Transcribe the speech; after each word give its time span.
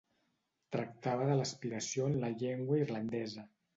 Tractava 0.75 1.27
de 1.31 1.35
l'aspiració 1.41 2.07
en 2.13 2.17
la 2.25 2.31
llengua 2.41 2.81
irlandesa. 2.85 3.45